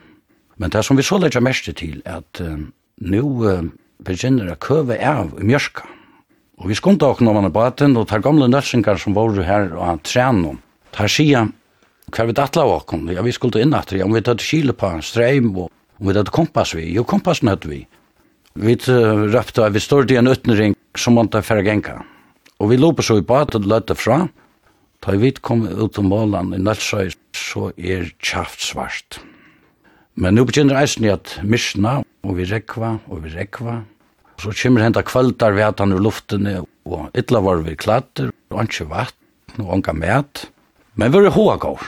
[0.58, 2.60] Men det som vi så leggja mest til, er at uh,
[3.02, 3.63] nu uh,
[4.06, 5.88] begynner å køve av i mjørska.
[6.62, 9.72] Og vi skunde åkne om han er baten, og tar gamle nødsingar som var her
[9.74, 10.62] og han trenom,
[10.94, 11.48] tar sida
[12.13, 14.89] hver vi datla åkne, ja vi skulle inn etter, ja, om vi tatt kile på
[15.02, 17.82] streim, og om vi tatt kompass vi, jo kompassen høtt vi.
[18.54, 22.04] Vi uh, røpte, vi stod i en utnering som måtte færre genka.
[22.62, 24.28] Og vi lopet så i baten og løtte fra,
[25.04, 29.18] Ta vi kom ut om målan i Nalsøy, så er kjaft svart.
[30.16, 33.82] Men nu begynner eisen i at misna, og vi rekva, og vi rekva.
[34.39, 38.88] Så kommer henta kvöldar ved han ur luftene, og ytla var vi klatter, og anki
[38.88, 40.46] vatten, og anka mät.
[40.96, 41.84] Men vi var hoa gaur,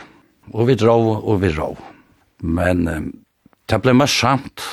[0.52, 1.70] og vi drå, og vi rå.
[2.44, 3.08] Men um,
[3.72, 4.66] det ble mest samt,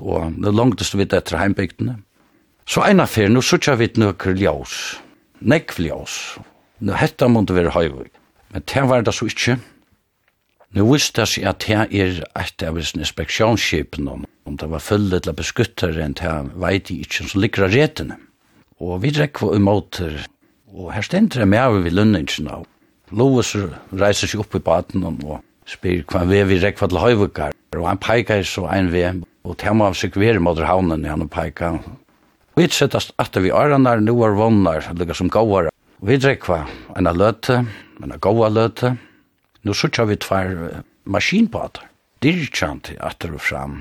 [0.00, 1.98] og det langtest vi etter heimbygdene.
[2.64, 4.96] Så eina fyr, nu sutja vi nøkker ljós,
[5.44, 6.16] nekv ljós,
[6.82, 8.10] Nå hetta måtte være høyvig.
[8.50, 9.54] Men det var det så ikkje.
[10.74, 15.20] Nå visste jeg at det er et av en inspeksjonsskip om, om det var fulle
[15.20, 18.18] eller beskuttere enn det veit jeg ikke som ligger av retene.
[18.82, 19.60] Og vi drekk var
[20.00, 20.24] her.
[20.72, 22.66] Og her stendte jeg med over ved lønningen av.
[23.12, 23.52] Lovis
[23.92, 27.52] reiser seg opp i baden og spyr hva vi vi rekker til høyvukar.
[27.76, 29.04] Og han peikar så en vi,
[29.44, 31.78] og det må seg være mot havnen han peikar.
[32.56, 35.71] Vi settast at vi er der, nå er vannar, lukka som gåvar
[36.02, 36.64] Vi drekva
[36.98, 37.60] en løte,
[38.02, 38.96] en gåa løte.
[39.62, 41.84] Nå sutja vi tvær maskinbåter.
[42.22, 43.76] Dirkjant atter og fram.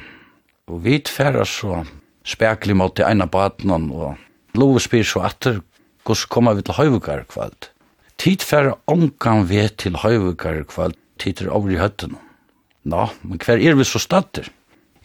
[0.70, 1.80] Og vi tverra så
[2.22, 4.22] spekli mot i ena baten og
[4.54, 5.64] lov spyr så atter
[6.06, 7.72] gos koma vi til høyvukar kvalt?
[8.22, 12.22] Tid færre omkan vi til høyvukar kvalt, tid er over i høttene.
[12.86, 14.46] Nå, men hver er vi så støtter?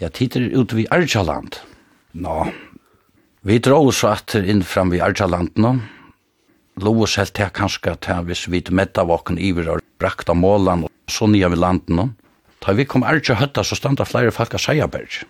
[0.00, 1.56] Ja, tid er ute vi Arjaland.
[2.12, 2.42] Nå,
[3.40, 5.78] vi drar oss atter inn fram vi Arjaland nå,
[6.82, 9.82] Lois helt her kanskje til hvis vi metta vakken iver og
[10.28, 12.16] av målan og så nye vi landen.
[12.60, 15.22] Da vi kom ærtja høtta så standa flere folk av Seierberg.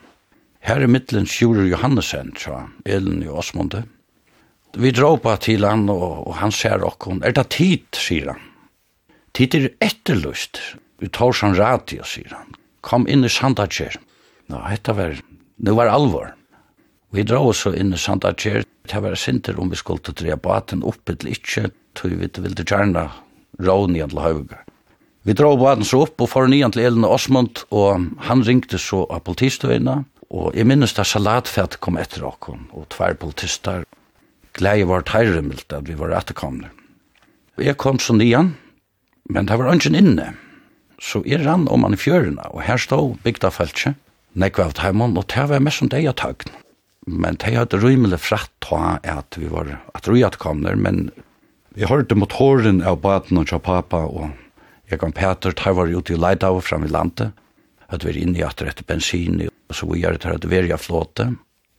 [0.66, 3.84] Her er middelen Sjure Johannesen, fra Elen i Åsmonde.
[4.74, 7.22] Vi dråpa til han, og, og han ser okkon.
[7.22, 8.42] Er det tid, sier han.
[9.36, 10.58] Tid er etterlust.
[10.98, 12.56] Vi tar sånn radio, sier han.
[12.82, 14.00] Kom inn i Sandadjer.
[14.50, 15.14] Nå, dette var,
[15.62, 16.32] nå var alvor.
[17.14, 20.36] Vi dra oss så inn i Sandakjer, det var sinter om vi skulle til tre
[20.36, 23.08] baten oppe til ikke, tog vi til vilde kjerna
[23.62, 24.58] rån igjen til hauga.
[25.26, 29.04] Vi dra baten så opp og for nian til Elin Osmond, og han ringte så
[29.10, 30.00] av politistøyna,
[30.30, 33.86] og jeg minnes da salatfett kom etter okkon, og tver politistar.
[34.56, 36.70] Gleie var teirremilt at vi var etterkomne.
[37.58, 38.54] Jeg kom så nian,
[39.30, 40.32] men det var ønsken inne,
[41.02, 43.96] så jeg rann om han i fjørene, og her stod bygda feltje,
[44.34, 46.54] nekva av teimann, og det var mest som det jeg tøgn
[47.06, 51.08] men det hadde rymelig fratt ta at vi var at rujat kom der, men
[51.76, 54.32] vi hørte motoren av baden og papa og
[54.90, 57.32] jeg kom Peter, der var ute i Leidau fram i landet,
[57.90, 60.46] at vi er inne i at etter bensin, og så vi gjør det her at
[60.46, 61.32] vi er i flåte,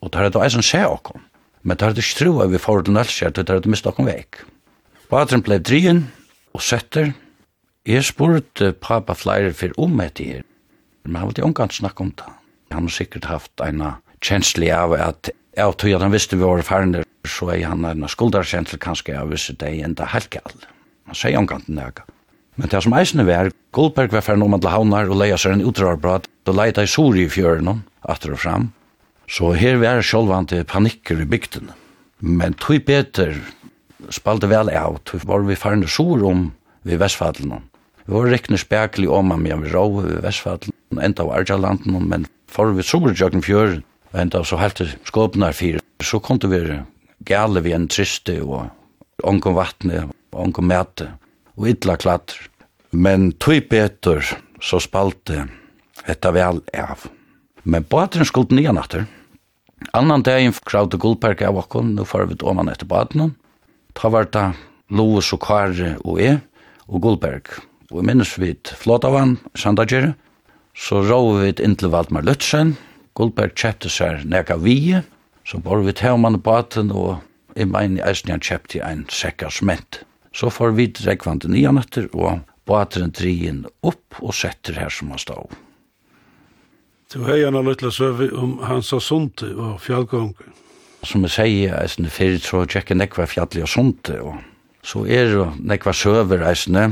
[0.04, 1.24] og det her er da eisen se okkom,
[1.64, 3.72] men det her er ikke tro at vi får den elskjert, det her er det
[3.72, 4.42] miste okkom vekk.
[5.12, 6.04] Baden ble drien
[6.52, 7.14] og setter,
[7.88, 10.44] jeg spurte pappa flere for om etter her,
[11.08, 12.28] men han ville ikke omgang snakke om det.
[12.76, 16.46] Han har sikkert haft en av kjenslig av at jeg tog at han visste vi
[16.46, 20.54] var farne, så er han en skuldarkjensel kanskje av visse deg enda halkall.
[21.08, 22.06] Han sier omkant nega.
[22.58, 25.66] Men det som eisene var, Goldberg var ferdig om at havnar og leia seg en
[25.70, 28.72] utrarbrat, da leita i sori i fjøren, atter og fram.
[29.30, 31.70] Så her var sjolvante panikker i bygden.
[32.20, 33.36] Men tog beter
[34.14, 36.48] spalte vel av, tog var vi ferdig sor om
[36.88, 37.68] vi Vestfadlen.
[38.06, 42.72] Vi var rekne spekelig om ham, vi rå vi Vestfadlen, enda av Arjalanden, men for
[42.74, 46.82] vi sor i fjøren, Men da så helt skåpnar fire, så kom det være
[47.28, 48.70] gale vi en triste og
[49.28, 51.12] omkom vattne, omkom mæte
[51.58, 52.40] og ytla klatter.
[52.92, 54.24] Men tog betur
[54.64, 55.48] så spalte
[56.08, 57.08] etta vel av.
[57.64, 59.08] Men baden skulle nye natter.
[59.94, 63.36] Annan dagen kravde gullperk av okkon, nå får vi doman etter baden.
[63.94, 64.52] Ta var det
[64.90, 66.40] Lovis og Kare og jeg
[66.88, 67.58] og gullperk.
[67.92, 70.14] Og minnes vi flåt av han, Sandagjer,
[70.78, 72.76] så råd vi inn til Valdmar Lutzen,
[73.18, 75.02] Gullberg kjøpte seg nega vie,
[75.48, 77.24] så bor vi tøvmann i baten, og
[77.58, 80.04] i mein eisen han kjøpte ein sekka smett.
[80.36, 85.24] Så får vi rekvante nye etter, og bateren drien opp og setter her som han
[85.24, 85.56] stod.
[87.08, 90.52] Du hei han allutla søvi om hans sunte og fjallgånge.
[91.08, 94.36] Som jeg sier, eisen fyrir, så tjekka nekva fjalli og sunte, og
[94.84, 96.90] så er jo nekva søver eisne,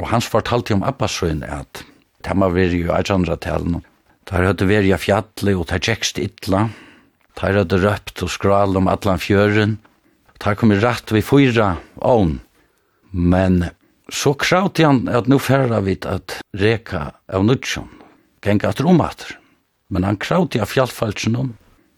[0.00, 1.82] og hans fortalte om Abbasøyn at
[2.24, 3.80] det må være jo 1800-talen,
[4.30, 6.68] Der hadde vært fjalli og der tjekst ytla.
[7.36, 9.78] Der hadde røpt og skral om atlan fjøren.
[10.40, 12.38] Der kom i rett vi fyra ån.
[13.12, 13.70] Men
[14.08, 17.90] så kravte han at nu færra vi at reka av nudjon.
[18.44, 19.36] Genga at romater.
[19.88, 21.52] Men han kravte av fjallfalsen om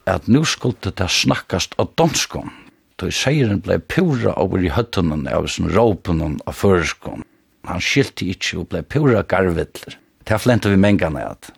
[0.06, 2.50] at nu skulle det snakkast av donskon.
[2.96, 7.26] Då seieren blei pura over i høttenen av sin råpenen av føreskon.
[7.68, 9.98] Han skilte ikkje og blei pura garvedler.
[10.24, 11.50] Det flente vi mengane at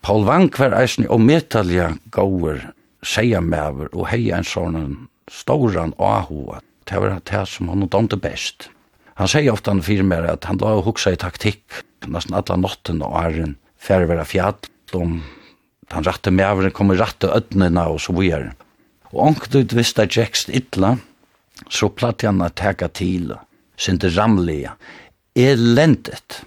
[0.00, 2.70] Paul Wang var eisen og metalja gauer
[3.04, 6.60] seia mever og heia en sånn stauran ahua.
[6.88, 8.70] Det var det som han dante best.
[9.20, 12.56] Han sier ofta han fyrir mer at han la og hugsa i taktikk nesten alla
[12.56, 14.56] notten og æren fyrir vera fjall
[14.96, 15.20] om
[15.92, 18.54] han ratte meveren kom i ratte ödnena og så vidare.
[19.12, 20.96] Og onkdut visst at jekst illa
[21.68, 23.34] så platt han at teka til
[23.76, 24.76] sinte ramlega
[25.36, 26.40] elendet.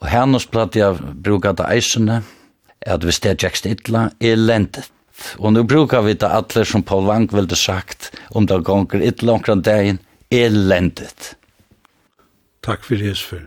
[0.00, 2.22] Og hennes platt jeg brukat eisene,
[2.86, 4.90] at hvis det tjekst idla, er lendet.
[5.38, 9.38] Og nå brukar vi det alle som Paul Wang ville sagt, om det gonger ytla
[9.38, 11.34] omkring dagen, er lendet.
[12.64, 13.46] Takk fyrir hesfer.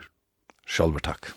[0.68, 1.37] Sjálfur takk.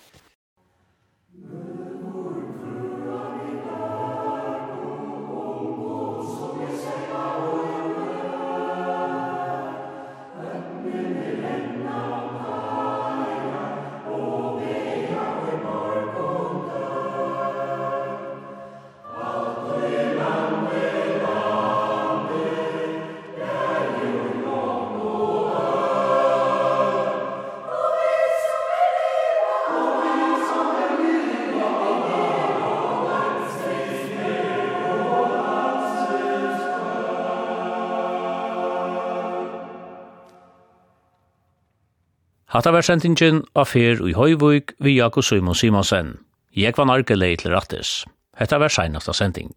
[42.61, 46.11] At det var sentingen av fyr i Høyvøk vi Jakob Simon Simonsen.
[46.52, 48.02] Jeg var narkelei til rattes.
[48.36, 49.54] Hetta var seinasta sending.